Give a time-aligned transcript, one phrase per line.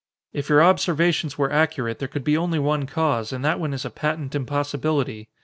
[0.33, 3.85] "If your observations were accurate, there could be only one cause and that one is
[3.85, 5.29] a patent impossibility.